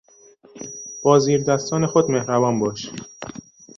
با 1.03 1.19
زیر 1.19 1.43
دستان 1.43 1.87
خود 1.87 2.11
مهربان 2.11 2.59
باش. 2.59 2.91